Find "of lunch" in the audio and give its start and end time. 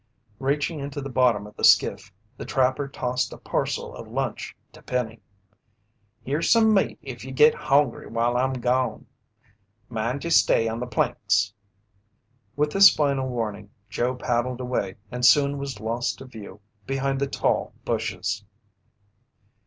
3.95-4.55